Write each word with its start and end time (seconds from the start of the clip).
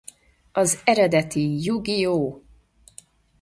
Az 0.51 0.81
eredeti 0.83 1.63
Yu-Gi-Oh! 1.63 2.35